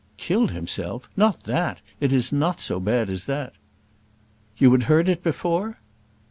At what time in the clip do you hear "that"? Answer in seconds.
1.43-1.79, 3.25-3.53